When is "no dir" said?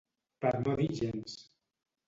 0.63-0.89